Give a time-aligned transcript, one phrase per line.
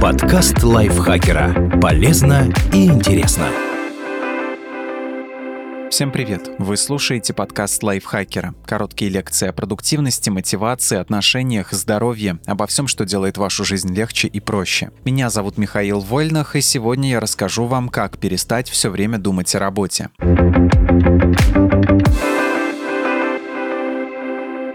[0.00, 1.80] Подкаст лайфхакера.
[1.80, 3.48] Полезно и интересно.
[5.90, 6.50] Всем привет!
[6.58, 8.54] Вы слушаете подкаст лайфхакера.
[8.66, 14.38] Короткие лекции о продуктивности, мотивации, отношениях, здоровье, обо всем, что делает вашу жизнь легче и
[14.38, 14.90] проще.
[15.06, 19.58] Меня зовут Михаил Вольнах, и сегодня я расскажу вам, как перестать все время думать о
[19.58, 20.10] работе.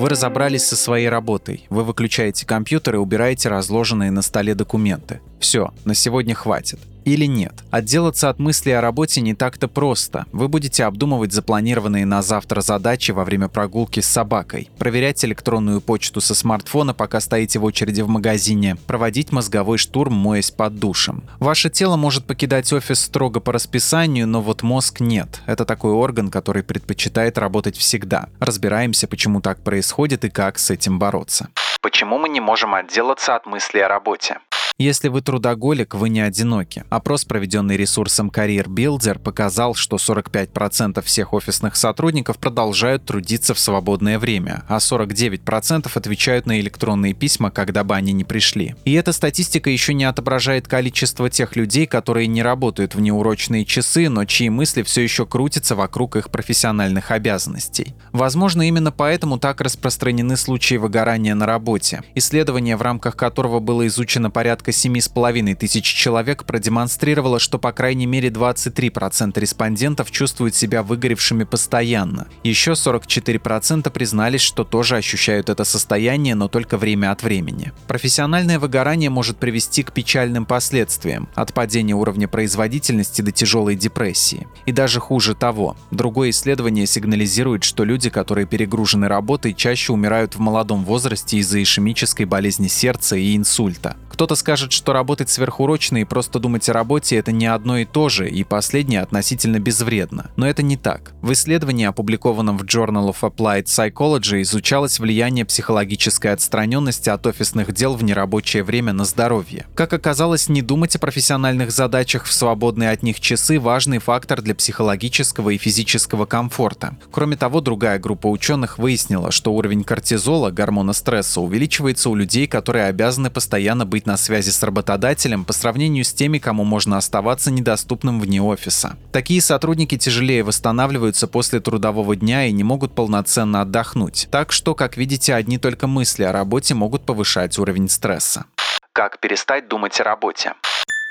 [0.00, 1.66] Вы разобрались со своей работой.
[1.68, 5.20] Вы выключаете компьютер и убираете разложенные на столе документы.
[5.40, 7.54] Все, на сегодня хватит или нет.
[7.70, 10.26] Отделаться от мысли о работе не так-то просто.
[10.32, 16.20] Вы будете обдумывать запланированные на завтра задачи во время прогулки с собакой, проверять электронную почту
[16.20, 21.22] со смартфона, пока стоите в очереди в магазине, проводить мозговой штурм, моясь под душем.
[21.38, 25.40] Ваше тело может покидать офис строго по расписанию, но вот мозг нет.
[25.46, 28.28] Это такой орган, который предпочитает работать всегда.
[28.38, 31.48] Разбираемся, почему так происходит и как с этим бороться.
[31.80, 34.38] Почему мы не можем отделаться от мысли о работе?
[34.80, 36.84] Если вы трудоголик, вы не одиноки.
[36.88, 44.18] Опрос, проведенный ресурсом Career Builder, показал, что 45% всех офисных сотрудников продолжают трудиться в свободное
[44.18, 48.74] время, а 49% отвечают на электронные письма, когда бы они не пришли.
[48.86, 54.08] И эта статистика еще не отображает количество тех людей, которые не работают в неурочные часы,
[54.08, 57.94] но чьи мысли все еще крутятся вокруг их профессиональных обязанностей.
[58.12, 62.02] Возможно, именно поэтому так распространены случаи выгорания на работе.
[62.14, 68.06] Исследование, в рамках которого было изучено порядка порядка 7,5 тысяч человек продемонстрировало, что по крайней
[68.06, 72.26] мере 23% респондентов чувствуют себя выгоревшими постоянно.
[72.44, 77.72] Еще 44% признались, что тоже ощущают это состояние, но только время от времени.
[77.86, 84.46] Профессиональное выгорание может привести к печальным последствиям, от падения уровня производительности до тяжелой депрессии.
[84.66, 90.40] И даже хуже того, другое исследование сигнализирует, что люди, которые перегружены работой, чаще умирают в
[90.40, 93.96] молодом возрасте из-за ишемической болезни сердца и инсульта.
[94.20, 98.10] Кто-то скажет, что работать сверхурочно и просто думать о работе– это не одно и то
[98.10, 100.30] же, и последнее относительно безвредно.
[100.36, 101.14] Но это не так.
[101.22, 107.94] В исследовании, опубликованном в Journal of Applied Psychology, изучалось влияние психологической отстраненности от офисных дел
[107.94, 109.64] в нерабочее время на здоровье.
[109.74, 114.54] Как оказалось, не думать о профессиональных задачах в свободные от них часы– важный фактор для
[114.54, 116.98] психологического и физического комфорта.
[117.10, 122.84] Кроме того, другая группа ученых выяснила, что уровень кортизола, гормона стресса, увеличивается у людей, которые
[122.84, 128.18] обязаны постоянно быть на связи с работодателем по сравнению с теми, кому можно оставаться недоступным
[128.20, 128.96] вне офиса.
[129.12, 134.26] Такие сотрудники тяжелее восстанавливаются после трудового дня и не могут полноценно отдохнуть.
[134.32, 138.46] Так что, как видите, одни только мысли о работе могут повышать уровень стресса.
[138.92, 140.54] Как перестать думать о работе?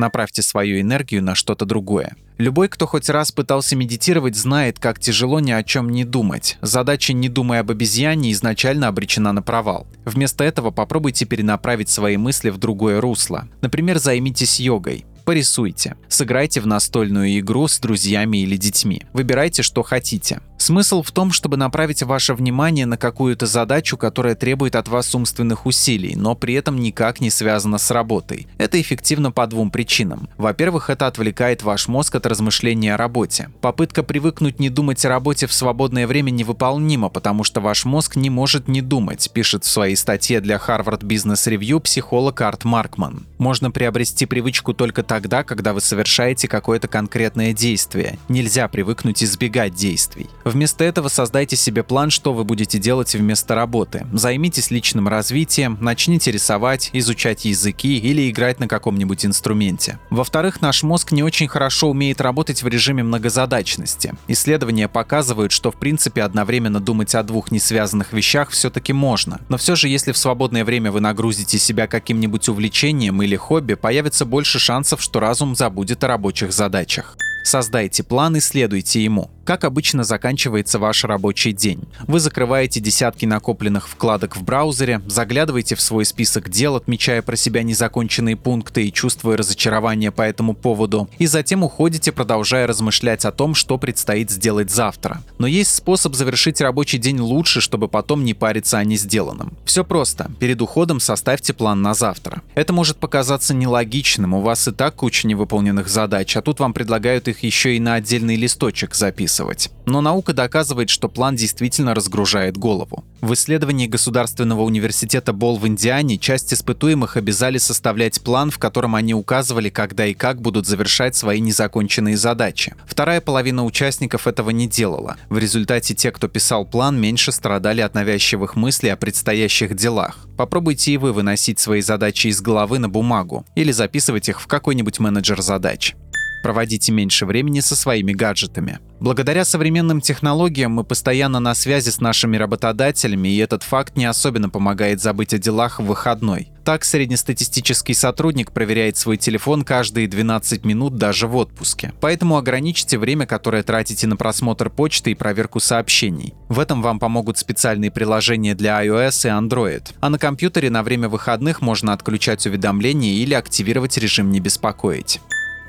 [0.00, 2.16] Направьте свою энергию на что-то другое.
[2.38, 6.56] Любой, кто хоть раз пытался медитировать, знает, как тяжело ни о чем не думать.
[6.62, 9.86] Задача «не думай об обезьяне» изначально обречена на провал.
[10.06, 13.46] Вместо этого попробуйте перенаправить свои мысли в другое русло.
[13.60, 15.04] Например, займитесь йогой.
[15.26, 15.96] Порисуйте.
[16.08, 19.02] Сыграйте в настольную игру с друзьями или детьми.
[19.12, 20.40] Выбирайте, что хотите.
[20.70, 25.66] Смысл в том, чтобы направить ваше внимание на какую-то задачу, которая требует от вас умственных
[25.66, 28.46] усилий, но при этом никак не связана с работой.
[28.56, 30.28] Это эффективно по двум причинам.
[30.36, 33.50] Во-первых, это отвлекает ваш мозг от размышления о работе.
[33.60, 38.30] Попытка привыкнуть не думать о работе в свободное время невыполнима, потому что ваш мозг не
[38.30, 43.26] может не думать, пишет в своей статье для Harvard Business Review психолог Арт Маркман.
[43.38, 48.20] Можно приобрести привычку только тогда, когда вы совершаете какое-то конкретное действие.
[48.28, 50.28] Нельзя привыкнуть избегать действий.
[50.60, 54.06] Вместо этого создайте себе план, что вы будете делать вместо работы.
[54.12, 59.98] Займитесь личным развитием, начните рисовать, изучать языки или играть на каком-нибудь инструменте.
[60.10, 64.12] Во-вторых, наш мозг не очень хорошо умеет работать в режиме многозадачности.
[64.28, 69.40] Исследования показывают, что в принципе одновременно думать о двух несвязанных вещах все-таки можно.
[69.48, 74.26] Но все же, если в свободное время вы нагрузите себя каким-нибудь увлечением или хобби, появится
[74.26, 77.16] больше шансов, что разум забудет о рабочих задачах.
[77.44, 79.30] Создайте план и следуйте ему.
[79.44, 81.82] Как обычно заканчивается ваш рабочий день?
[82.06, 87.64] Вы закрываете десятки накопленных вкладок в браузере, заглядываете в свой список дел, отмечая про себя
[87.64, 93.56] незаконченные пункты и чувствуя разочарование по этому поводу, и затем уходите, продолжая размышлять о том,
[93.56, 95.22] что предстоит сделать завтра.
[95.38, 99.56] Но есть способ завершить рабочий день лучше, чтобы потом не париться о несделанном.
[99.64, 100.30] Все просто.
[100.38, 102.42] Перед уходом составьте план на завтра.
[102.54, 107.26] Это может показаться нелогичным, у вас и так куча невыполненных задач, а тут вам предлагают
[107.30, 109.70] их еще и на отдельный листочек записывать.
[109.86, 113.04] Но наука доказывает, что план действительно разгружает голову.
[113.20, 119.14] В исследовании Государственного университета Бол в Индиане часть испытуемых обязали составлять план, в котором они
[119.14, 122.74] указывали, когда и как будут завершать свои незаконченные задачи.
[122.86, 125.16] Вторая половина участников этого не делала.
[125.28, 130.18] В результате те, кто писал план, меньше страдали от навязчивых мыслей о предстоящих делах.
[130.36, 134.98] Попробуйте и вы выносить свои задачи из головы на бумагу или записывать их в какой-нибудь
[134.98, 135.94] менеджер задач.
[136.42, 138.78] Проводите меньше времени со своими гаджетами.
[139.00, 144.50] Благодаря современным технологиям мы постоянно на связи с нашими работодателями, и этот факт не особенно
[144.50, 146.48] помогает забыть о делах в выходной.
[146.64, 151.94] Так, среднестатистический сотрудник проверяет свой телефон каждые 12 минут даже в отпуске.
[152.00, 156.34] Поэтому ограничьте время, которое тратите на просмотр почты и проверку сообщений.
[156.50, 159.94] В этом вам помогут специальные приложения для iOS и Android.
[160.00, 165.20] А на компьютере на время выходных можно отключать уведомления или активировать режим «Не беспокоить».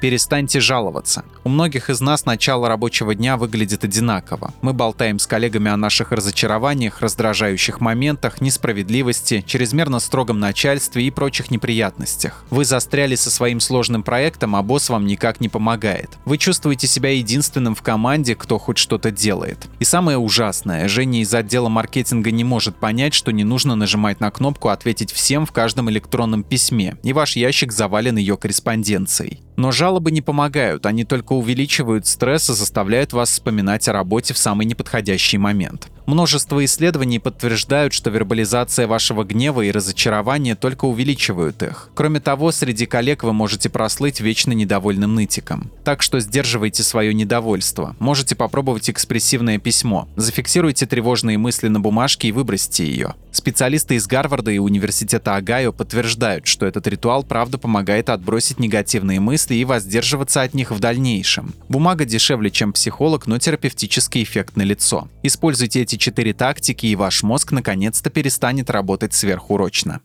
[0.01, 1.23] Перестаньте жаловаться.
[1.43, 4.51] У многих из нас начало рабочего дня выглядит одинаково.
[4.63, 11.51] Мы болтаем с коллегами о наших разочарованиях, раздражающих моментах, несправедливости, чрезмерно строгом начальстве и прочих
[11.51, 12.43] неприятностях.
[12.49, 16.09] Вы застряли со своим сложным проектом, а босс вам никак не помогает.
[16.25, 19.67] Вы чувствуете себя единственным в команде, кто хоть что-то делает.
[19.79, 24.31] И самое ужасное, Женя из отдела маркетинга не может понять, что не нужно нажимать на
[24.31, 29.41] кнопку «Ответить всем» в каждом электронном письме, и ваш ящик завален ее корреспонденцией.
[29.61, 34.39] Но жалобы не помогают, они только увеличивают стресс и заставляют вас вспоминать о работе в
[34.39, 35.87] самый неподходящий момент.
[36.05, 41.89] Множество исследований подтверждают, что вербализация вашего гнева и разочарования только увеличивают их.
[41.95, 45.71] Кроме того, среди коллег вы можете прослыть вечно недовольным нытиком.
[45.83, 47.95] Так что сдерживайте свое недовольство.
[47.99, 50.07] Можете попробовать экспрессивное письмо.
[50.15, 53.15] Зафиксируйте тревожные мысли на бумажке и выбросьте ее.
[53.31, 59.55] Специалисты из Гарварда и Университета Огайо подтверждают, что этот ритуал правда помогает отбросить негативные мысли
[59.55, 61.53] и воздерживаться от них в дальнейшем.
[61.69, 65.07] Бумага дешевле, чем психолог, но терапевтический эффект налицо.
[65.23, 70.01] Используйте эти четыре тактики, и ваш мозг наконец-то перестанет работать сверхурочно.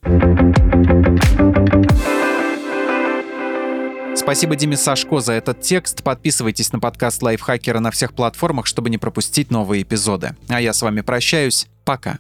[4.14, 6.02] Спасибо Диме Сашко за этот текст.
[6.02, 10.34] Подписывайтесь на подкаст Лайфхакера на всех платформах, чтобы не пропустить новые эпизоды.
[10.48, 11.69] А я с вами прощаюсь.
[11.84, 12.19] Пока.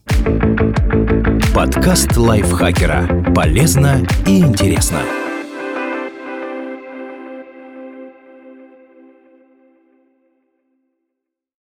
[1.54, 3.32] Подкаст Лайфхакера.
[3.34, 5.25] Полезно и интересно.